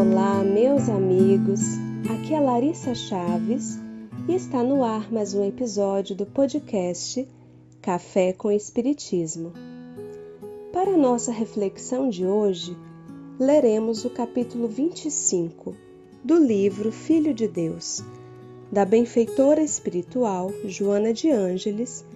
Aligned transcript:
Olá, 0.00 0.42
meus 0.42 0.88
amigos. 0.88 1.60
Aqui 2.08 2.32
é 2.32 2.40
Larissa 2.40 2.94
Chaves 2.94 3.78
e 4.26 4.34
está 4.34 4.62
no 4.62 4.82
ar 4.82 5.12
mais 5.12 5.34
um 5.34 5.44
episódio 5.44 6.16
do 6.16 6.24
podcast 6.24 7.28
Café 7.82 8.32
com 8.32 8.50
Espiritismo. 8.50 9.52
Para 10.72 10.96
nossa 10.96 11.30
reflexão 11.30 12.08
de 12.08 12.24
hoje, 12.24 12.74
leremos 13.38 14.02
o 14.06 14.08
capítulo 14.08 14.68
25 14.68 15.76
do 16.24 16.38
livro 16.38 16.90
Filho 16.90 17.34
de 17.34 17.46
Deus, 17.46 18.02
da 18.72 18.86
benfeitora 18.86 19.62
espiritual 19.62 20.50
Joana 20.64 21.12
de 21.12 21.30
Ângeles, 21.30 22.06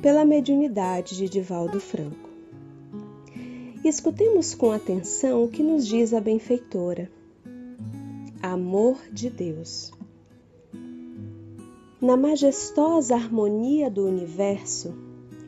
pela 0.00 0.24
mediunidade 0.24 1.16
de 1.16 1.28
Divaldo 1.28 1.80
Franco. 1.80 2.30
Escutemos 3.84 4.54
com 4.54 4.70
atenção 4.70 5.42
o 5.42 5.48
que 5.48 5.64
nos 5.64 5.84
diz 5.84 6.14
a 6.14 6.20
benfeitora. 6.20 7.10
Amor 8.52 8.98
de 9.10 9.30
Deus. 9.30 9.90
Na 11.98 12.18
majestosa 12.18 13.14
harmonia 13.14 13.90
do 13.90 14.04
universo 14.04 14.92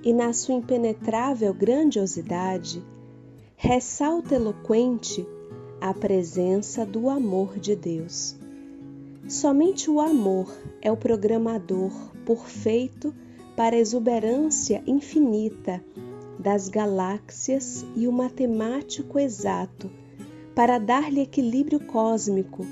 e 0.02 0.10
na 0.10 0.32
sua 0.32 0.54
impenetrável 0.54 1.52
grandiosidade, 1.52 2.82
ressalta 3.56 4.36
eloquente 4.36 5.28
a 5.82 5.92
presença 5.92 6.86
do 6.86 7.10
amor 7.10 7.58
de 7.58 7.76
Deus. 7.76 8.38
Somente 9.28 9.90
o 9.90 10.00
amor 10.00 10.50
é 10.80 10.90
o 10.90 10.96
programador 10.96 11.92
perfeito 12.24 13.14
para 13.54 13.76
a 13.76 13.78
exuberância 13.78 14.82
infinita 14.86 15.84
das 16.38 16.70
galáxias 16.70 17.84
e 17.94 18.08
o 18.08 18.12
matemático 18.12 19.18
exato 19.18 19.90
para 20.54 20.78
dar-lhe 20.78 21.20
equilíbrio 21.20 21.80
cósmico 21.80 22.64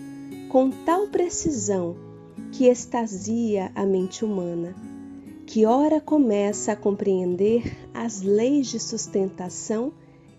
com 0.53 0.69
tal 0.69 1.07
precisão 1.07 1.97
que 2.53 2.67
extasia 2.67 3.73
a 3.75 3.87
mente 3.87 4.23
humana, 4.23 4.75
que 5.47 5.65
ora 5.65 5.99
começa 5.99 6.73
a 6.73 6.77
compreender 6.77 7.75
as 7.95 8.21
leis 8.21 8.67
de 8.67 8.79
sustentação 8.79 9.95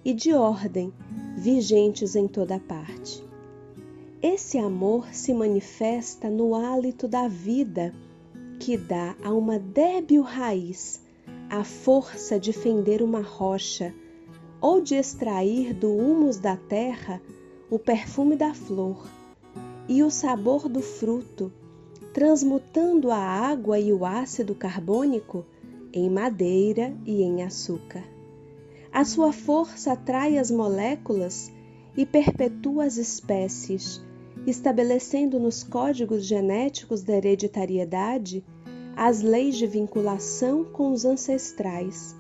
e 0.06 0.14
de 0.14 0.32
ordem 0.32 0.94
vigentes 1.36 2.16
em 2.16 2.28
toda 2.28 2.60
parte. 2.60 3.26
Esse 4.22 4.60
amor 4.60 5.08
se 5.12 5.34
manifesta 5.34 6.30
no 6.30 6.54
hálito 6.54 7.08
da 7.08 7.28
vida 7.28 7.92
que 8.60 8.78
dá 8.78 9.16
a 9.24 9.34
uma 9.34 9.58
débil 9.58 10.22
raiz 10.22 11.02
a 11.50 11.64
força 11.64 12.40
de 12.40 12.54
fender 12.54 13.02
uma 13.02 13.22
rocha 13.22 13.92
ou 14.62 14.80
de 14.80 14.94
extrair 14.94 15.74
do 15.74 15.92
humus 15.92 16.38
da 16.38 16.56
terra 16.56 17.20
o 17.68 17.80
perfume 17.80 18.36
da 18.36 18.54
flor 18.54 19.04
e 19.88 20.04
o 20.04 20.10
sabor 20.10 20.70
do 20.70 20.82
fruto, 20.82 21.52
transmutando 22.14 23.12
a 23.12 23.18
água 23.18 23.80
e 23.80 23.92
o 23.92 24.06
ácido 24.06 24.54
carbônico 24.56 25.46
em 25.92 26.10
madeira 26.10 26.96
e 27.06 27.22
em 27.22 27.44
açúcar. 27.44 28.04
A 28.92 29.04
sua 29.04 29.34
força 29.34 29.94
atrai 29.94 30.38
as 30.38 30.52
moléculas 30.52 31.52
e 31.96 32.06
perpetua 32.06 32.86
as 32.86 32.98
espécies, 32.98 34.02
estabelecendo 34.46 35.40
nos 35.40 35.64
códigos 35.64 36.26
genéticos 36.26 37.02
da 37.02 37.14
hereditariedade 37.14 38.44
as 38.96 39.22
leis 39.22 39.56
de 39.56 39.66
vinculação 39.66 40.64
com 40.64 40.92
os 40.92 41.06
ancestrais 41.06 42.16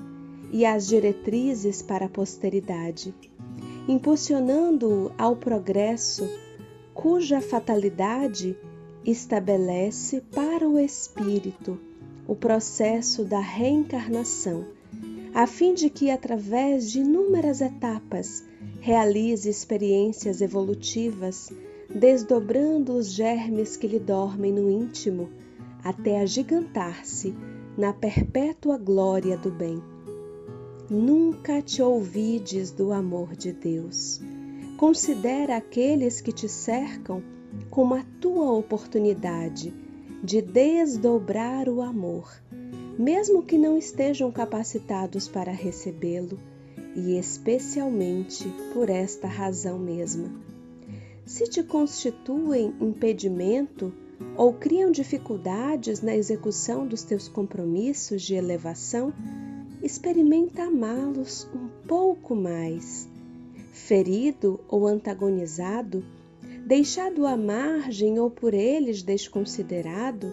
e 0.51 0.66
as 0.66 0.88
diretrizes 0.88 1.81
para 1.81 2.06
a 2.06 2.09
posteridade, 2.09 3.13
impulsionando-o 3.88 5.12
ao 5.18 5.35
progresso, 5.35 6.28
cuja 6.94 7.42
fatalidade 7.42 8.56
estabelece 9.06 10.22
para 10.34 10.68
o 10.68 10.80
espírito 10.80 11.80
o 12.28 12.36
processo 12.36 13.26
da 13.26 13.40
reencarnação, 13.40 14.66
a 15.34 15.46
fim 15.46 15.74
de 15.74 15.90
que, 15.90 16.09
através 16.09 16.92
de 16.92 17.00
inúmeras 17.00 17.59
etapas, 17.59 18.44
realize 18.80 19.50
experiências 19.50 20.42
evolutivas, 20.42 21.52
desdobrando 21.94 22.94
os 22.94 23.12
germes 23.12 23.75
que 23.75 23.88
lhe 23.88 24.00
dormem 24.00 24.54
no 24.54 24.70
íntimo 24.70 25.30
até 25.84 26.22
agigantar-se 26.22 27.36
na 27.78 27.92
perpétua 27.92 28.78
glória 28.78 29.36
do 29.36 29.52
bem. 29.52 29.81
Nunca 30.90 31.62
te 31.62 31.81
ouvides 31.81 32.72
do 32.72 32.94
amor 32.94 33.36
de 33.36 33.52
Deus. 33.52 34.22
Considera 34.83 35.55
aqueles 35.55 36.19
que 36.19 36.33
te 36.33 36.49
cercam 36.49 37.23
como 37.69 37.94
a 37.94 38.03
tua 38.19 38.51
oportunidade 38.51 39.73
de 40.21 40.41
desdobrar 40.41 41.69
o 41.69 41.81
amor, 41.81 42.29
mesmo 42.99 43.44
que 43.44 43.57
não 43.57 43.77
estejam 43.77 44.29
capacitados 44.29 45.29
para 45.29 45.53
recebê-lo, 45.53 46.38
e 46.97 47.17
especialmente 47.17 48.44
por 48.73 48.89
esta 48.89 49.25
razão 49.25 49.79
mesma. 49.79 50.29
Se 51.25 51.45
te 51.45 51.63
constituem 51.63 52.75
impedimento 52.81 53.94
ou 54.35 54.51
criam 54.51 54.91
dificuldades 54.91 56.01
na 56.01 56.13
execução 56.13 56.85
dos 56.85 57.03
teus 57.03 57.29
compromissos 57.29 58.21
de 58.21 58.35
elevação, 58.35 59.13
experimenta 59.81 60.63
amá-los 60.63 61.47
um 61.55 61.69
pouco 61.88 62.35
mais. 62.35 63.12
Ferido 63.73 64.59
ou 64.69 64.85
antagonizado, 64.85 66.06
deixado 66.63 67.25
à 67.25 67.35
margem 67.35 68.19
ou 68.19 68.29
por 68.29 68.53
eles 68.53 69.01
desconsiderado, 69.01 70.31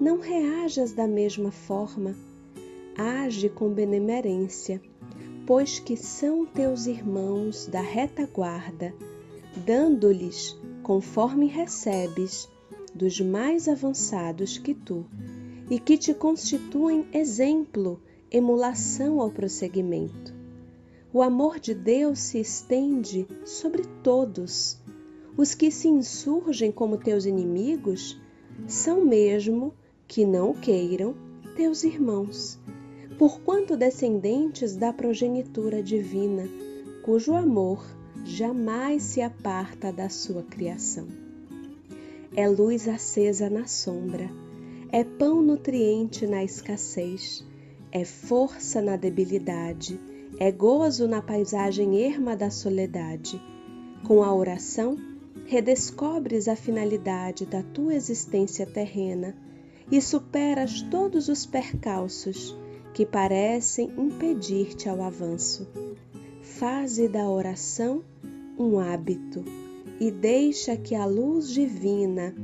não 0.00 0.18
reajas 0.18 0.94
da 0.94 1.06
mesma 1.06 1.52
forma. 1.52 2.16
Age 2.96 3.50
com 3.50 3.68
benemerência, 3.68 4.80
pois 5.46 5.78
que 5.78 5.94
são 5.94 6.46
teus 6.46 6.86
irmãos 6.86 7.66
da 7.66 7.82
retaguarda, 7.82 8.94
dando-lhes, 9.66 10.56
conforme 10.82 11.46
recebes, 11.46 12.48
dos 12.94 13.20
mais 13.20 13.68
avançados 13.68 14.56
que 14.56 14.72
tu 14.72 15.04
e 15.68 15.78
que 15.78 15.98
te 15.98 16.14
constituem 16.14 17.06
exemplo, 17.12 18.00
emulação 18.30 19.20
ao 19.20 19.30
prosseguimento. 19.30 20.33
O 21.14 21.22
amor 21.22 21.58
de 21.58 21.72
Deus 21.72 22.18
se 22.18 22.38
estende 22.40 23.26
sobre 23.46 23.84
todos. 24.02 24.78
Os 25.36 25.54
que 25.54 25.70
se 25.70 25.88
insurgem 25.88 26.70
como 26.70 26.98
teus 26.98 27.24
inimigos 27.24 28.20
são 28.66 29.02
mesmo, 29.02 29.72
que 30.06 30.26
não 30.26 30.52
queiram, 30.52 31.14
teus 31.56 31.84
irmãos, 31.84 32.60
porquanto 33.18 33.76
descendentes 33.76 34.76
da 34.76 34.92
progenitura 34.92 35.82
divina, 35.82 36.46
cujo 37.02 37.34
amor 37.34 37.82
jamais 38.24 39.02
se 39.02 39.22
aparta 39.22 39.90
da 39.90 40.08
sua 40.10 40.42
criação 40.42 41.06
é 42.36 42.48
luz 42.48 42.88
acesa 42.88 43.48
na 43.48 43.66
sombra, 43.66 44.28
é 44.90 45.04
pão 45.04 45.40
nutriente 45.40 46.26
na 46.26 46.42
escassez, 46.42 47.44
é 47.92 48.04
força 48.04 48.82
na 48.82 48.96
debilidade, 48.96 50.00
é 50.38 50.50
gozo 50.50 51.06
na 51.06 51.22
paisagem 51.22 52.02
erma 52.02 52.36
da 52.36 52.50
soledade. 52.50 53.40
Com 54.06 54.22
a 54.22 54.34
oração, 54.34 54.96
redescobres 55.46 56.48
a 56.48 56.56
finalidade 56.56 57.46
da 57.46 57.62
tua 57.62 57.94
existência 57.94 58.66
terrena 58.66 59.34
e 59.90 60.00
superas 60.00 60.82
todos 60.82 61.28
os 61.28 61.46
percalços 61.46 62.56
que 62.92 63.06
parecem 63.06 63.92
impedir-te 63.96 64.88
ao 64.88 65.02
avanço. 65.02 65.68
Faze 66.42 67.08
da 67.08 67.28
oração 67.28 68.02
um 68.58 68.78
hábito 68.78 69.44
e 70.00 70.10
deixa 70.10 70.76
que 70.76 70.94
a 70.94 71.04
luz 71.04 71.48
divina 71.50 72.34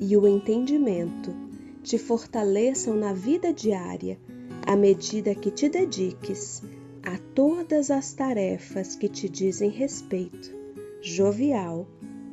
e 0.00 0.16
o 0.16 0.26
entendimento 0.26 1.34
te 1.82 1.98
fortaleçam 1.98 2.96
na 2.96 3.12
vida 3.12 3.52
diária 3.52 4.18
à 4.66 4.74
medida 4.74 5.34
que 5.34 5.50
te 5.50 5.68
dediques 5.68 6.62
a 7.06 7.18
todas 7.36 7.88
as 7.88 8.12
tarefas 8.12 8.96
que 8.96 9.08
te 9.08 9.28
dizem 9.28 9.70
respeito, 9.70 10.52
jovial 11.00 11.86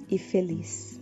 e 0.10 0.18
feliz. 0.18 1.00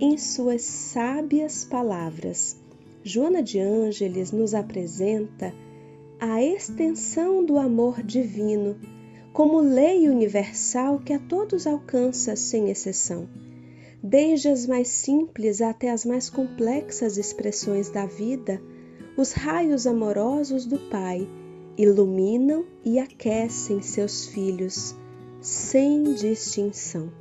Em 0.00 0.16
suas 0.16 0.62
sábias 0.62 1.66
palavras, 1.66 2.56
Joana 3.02 3.42
de 3.42 3.60
Ângeles 3.60 4.32
nos 4.32 4.54
apresenta 4.54 5.54
a 6.18 6.42
extensão 6.42 7.44
do 7.44 7.58
amor 7.58 8.02
divino 8.02 8.80
como 9.34 9.60
lei 9.60 10.08
universal 10.08 10.98
que 11.00 11.12
a 11.12 11.18
todos 11.18 11.66
alcança 11.66 12.34
sem 12.34 12.70
exceção, 12.70 13.28
desde 14.02 14.48
as 14.48 14.66
mais 14.66 14.88
simples 14.88 15.60
até 15.60 15.90
as 15.90 16.06
mais 16.06 16.30
complexas 16.30 17.18
expressões 17.18 17.90
da 17.90 18.06
vida, 18.06 18.58
os 19.18 19.32
raios 19.32 19.86
amorosos 19.86 20.64
do 20.64 20.78
Pai 20.88 21.28
iluminam 21.76 22.64
e 22.84 22.98
aquecem 22.98 23.82
seus 23.82 24.26
filhos 24.26 24.94
sem 25.40 26.14
distinção. 26.14 27.12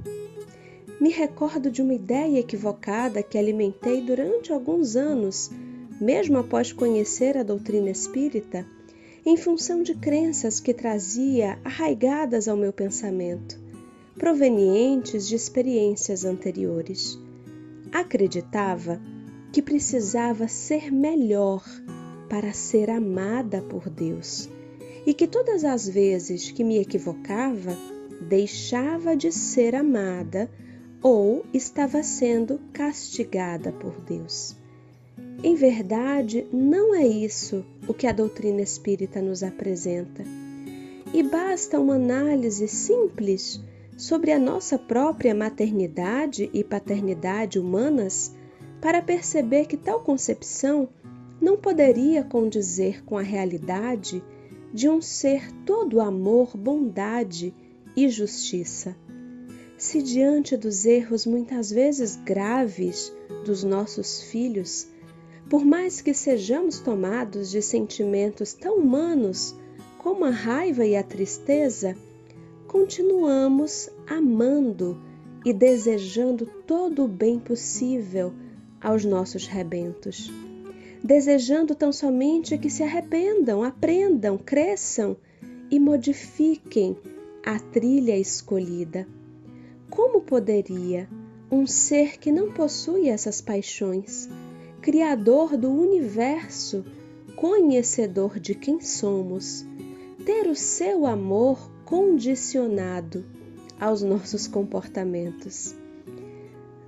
me 1.01 1.09
recordo 1.09 1.69
de 1.69 1.81
uma 1.81 1.93
ideia 1.93 2.39
equivocada 2.39 3.21
que 3.21 3.37
alimentei 3.37 4.01
durante 4.01 4.53
alguns 4.53 4.95
anos, 4.95 5.51
mesmo 5.99 6.37
após 6.37 6.71
conhecer 6.71 7.37
a 7.37 7.43
doutrina 7.43 7.89
espírita, 7.89 8.65
em 9.25 9.35
função 9.35 9.83
de 9.83 9.95
crenças 9.95 10.59
que 10.59 10.73
trazia 10.73 11.59
arraigadas 11.63 12.47
ao 12.47 12.55
meu 12.55 12.71
pensamento, 12.71 13.59
provenientes 14.17 15.27
de 15.27 15.35
experiências 15.35 16.23
anteriores. 16.23 17.19
Acreditava 17.91 19.01
que 19.51 19.61
precisava 19.61 20.47
ser 20.47 20.91
melhor 20.91 21.63
para 22.33 22.51
ser 22.51 22.89
amada 22.89 23.61
por 23.61 23.87
Deus 23.87 24.49
e 25.05 25.13
que 25.13 25.27
todas 25.27 25.63
as 25.63 25.87
vezes 25.87 26.49
que 26.49 26.63
me 26.63 26.79
equivocava, 26.79 27.77
deixava 28.27 29.15
de 29.15 29.31
ser 29.31 29.75
amada 29.75 30.49
ou 30.99 31.45
estava 31.53 32.01
sendo 32.01 32.59
castigada 32.73 33.71
por 33.71 34.01
Deus. 34.01 34.57
Em 35.43 35.53
verdade, 35.53 36.47
não 36.51 36.95
é 36.95 37.05
isso 37.05 37.63
o 37.87 37.93
que 37.93 38.07
a 38.07 38.11
doutrina 38.11 38.61
espírita 38.61 39.21
nos 39.21 39.43
apresenta. 39.43 40.23
E 41.13 41.21
basta 41.21 41.79
uma 41.79 41.93
análise 41.93 42.67
simples 42.67 43.61
sobre 43.95 44.31
a 44.31 44.39
nossa 44.39 44.79
própria 44.79 45.35
maternidade 45.35 46.49
e 46.51 46.63
paternidade 46.63 47.59
humanas 47.59 48.33
para 48.81 49.03
perceber 49.03 49.67
que 49.67 49.77
tal 49.77 49.99
concepção 49.99 50.89
não 51.43 51.57
poderia 51.57 52.23
condizer 52.23 53.03
com 53.03 53.17
a 53.17 53.21
realidade 53.21 54.23
de 54.73 54.87
um 54.87 55.01
ser 55.01 55.51
todo 55.65 55.99
amor, 55.99 56.55
bondade 56.55 57.53
e 57.97 58.07
justiça. 58.07 58.95
Se 59.77 60.01
diante 60.01 60.55
dos 60.55 60.85
erros 60.85 61.25
muitas 61.25 61.69
vezes 61.69 62.15
graves 62.15 63.13
dos 63.45 63.61
nossos 63.61 64.21
filhos, 64.23 64.87
por 65.49 65.65
mais 65.65 65.99
que 65.99 66.13
sejamos 66.13 66.79
tomados 66.79 67.51
de 67.51 67.61
sentimentos 67.61 68.53
tão 68.53 68.77
humanos 68.77 69.53
como 69.97 70.23
a 70.23 70.29
raiva 70.29 70.85
e 70.85 70.95
a 70.95 71.03
tristeza, 71.03 71.93
continuamos 72.67 73.89
amando 74.07 74.97
e 75.43 75.51
desejando 75.51 76.45
todo 76.65 77.03
o 77.03 77.07
bem 77.07 77.37
possível 77.37 78.33
aos 78.79 79.03
nossos 79.03 79.45
rebentos, 79.45 80.31
desejando 81.03 81.75
tão 81.75 81.91
somente 81.91 82.57
que 82.57 82.69
se 82.69 82.81
arrependam, 82.81 83.61
aprendam, 83.61 84.37
cresçam 84.37 85.17
e 85.69 85.77
modifiquem 85.77 86.95
a 87.45 87.59
trilha 87.59 88.17
escolhida. 88.17 89.05
Como 89.89 90.21
poderia 90.21 91.09
um 91.51 91.67
ser 91.67 92.17
que 92.17 92.31
não 92.31 92.53
possui 92.53 93.09
essas 93.09 93.41
paixões, 93.41 94.29
Criador 94.81 95.55
do 95.57 95.71
universo, 95.71 96.85
conhecedor 97.35 98.39
de 98.39 98.55
quem 98.55 98.81
somos, 98.81 99.65
ter 100.25 100.47
o 100.47 100.55
seu 100.55 101.05
amor 101.05 101.69
condicionado 101.85 103.25
aos 103.79 104.01
nossos 104.01 104.47
comportamentos? 104.47 105.75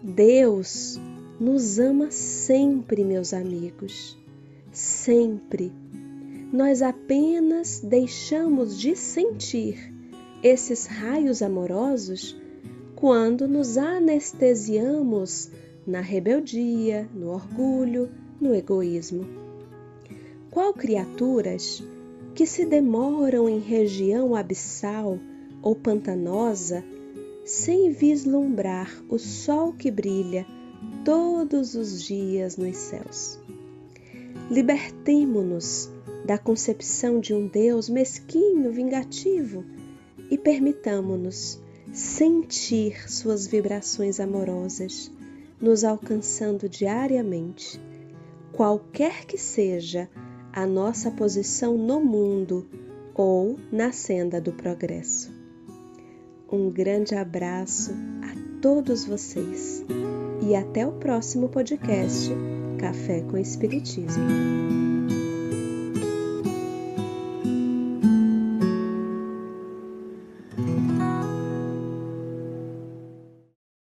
Deus 0.02 1.00
nos 1.40 1.80
ama 1.80 2.12
sempre, 2.12 3.04
meus 3.04 3.34
amigos, 3.34 4.18
sempre. 4.72 5.72
Nós 6.52 6.82
apenas 6.82 7.82
deixamos 7.82 8.80
de 8.80 8.96
sentir 8.96 9.94
esses 10.42 10.86
raios 10.86 11.42
amorosos 11.42 12.40
quando 12.96 13.48
nos 13.48 13.78
anestesiamos 13.78 15.50
na 15.86 16.00
rebeldia, 16.00 17.10
no 17.14 17.30
orgulho, 17.30 18.10
no 18.40 18.56
egoísmo. 18.56 19.26
Qual 20.50 20.74
criaturas 20.74 21.84
que 22.34 22.46
se 22.46 22.66
demoram 22.66 23.50
em 23.50 23.60
região 23.60 24.36
abissal 24.36 25.20
ou 25.62 25.76
pantanosa 25.76 26.84
sem 27.44 27.92
vislumbrar 27.92 28.90
o 29.10 29.20
sol 29.20 29.74
que 29.74 29.92
brilha 29.92 30.46
todos 31.06 31.76
os 31.76 32.04
dias 32.04 32.58
nos 32.58 32.76
céus? 32.76 33.40
Libertemo-nos 34.50 35.90
da 36.26 36.38
concepção 36.38 37.20
de 37.20 37.32
um 37.32 37.48
Deus 37.48 37.88
mesquinho, 37.88 38.72
vingativo 38.74 39.64
e 40.32 40.38
permitamo-nos 40.38 41.62
sentir 41.94 43.10
suas 43.10 43.46
vibrações 43.46 44.20
amorosas 44.20 45.12
nos 45.62 45.84
alcançando 45.84 46.68
diariamente, 46.68 47.80
qualquer 48.52 49.26
que 49.26 49.38
seja 49.38 50.10
a 50.52 50.66
nossa 50.66 51.12
posição 51.12 51.78
no 51.78 52.02
mundo 52.02 52.68
ou 53.14 53.60
na 53.72 53.92
senda 53.92 54.42
do 54.42 54.52
progresso. 54.52 55.32
Um 56.52 56.70
grande 56.72 57.16
abraço 57.16 57.92
a 58.24 58.55
todos 58.66 59.06
vocês 59.06 59.86
e 60.42 60.56
até 60.56 60.88
o 60.88 60.94
próximo 60.94 61.48
podcast 61.48 62.32
Café 62.80 63.22
com 63.22 63.38
Espiritismo. 63.38 64.85